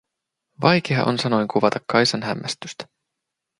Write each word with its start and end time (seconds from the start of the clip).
Vaikea 0.61 1.03
on 1.03 1.19
sanoin 1.19 1.47
kuvata 1.47 1.79
Kaisan 1.91 2.21
hämmästystä. 2.23 2.85